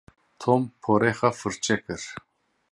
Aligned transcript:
Tom 0.41 0.61
porê 0.83 1.11
xwe 1.19 1.29
firçe 1.39 1.75
kir. 1.85 2.01